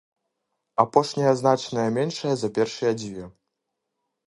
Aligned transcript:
Апошняя 0.83 1.33
значная 1.43 1.85
меншая 1.99 2.33
за 2.45 2.51
першыя 2.59 2.97
дзве. 3.03 3.31